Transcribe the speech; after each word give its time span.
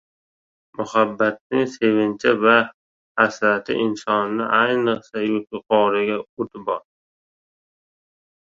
muhabbatning 0.77 1.67
sevinchi 1.73 2.31
va 2.43 2.55
hasrati 3.21 3.77
insonni, 3.83 4.49
ayniqsa 4.61 5.25
yuragida 5.27 6.19
o‘ti 6.47 6.65
bor 6.71 6.83